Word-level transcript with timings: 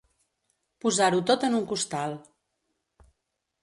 Posar-ho 0.85 1.21
tot 1.33 1.47
en 1.51 1.59
un 1.61 1.69
costal. 1.75 2.19